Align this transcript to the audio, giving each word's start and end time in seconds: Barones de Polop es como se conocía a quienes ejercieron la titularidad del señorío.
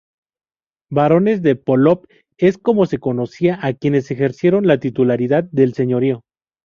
Barones 0.89 1.43
de 1.43 1.55
Polop 1.55 2.07
es 2.39 2.57
como 2.57 2.87
se 2.87 2.97
conocía 2.97 3.59
a 3.61 3.73
quienes 3.73 4.09
ejercieron 4.09 4.65
la 4.65 4.79
titularidad 4.79 5.43
del 5.51 5.75
señorío. 5.75 6.23